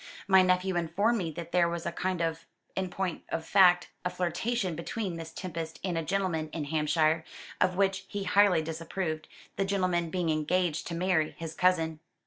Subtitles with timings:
[0.27, 4.09] My nephew informed me that there was a kind of in point of fact a
[4.09, 7.23] flirtation between Miss Tempest and a gentleman in Hampshire,
[7.61, 9.27] of which he highly disapproved,
[9.57, 11.99] the gentleman being engaged to marry his cousin."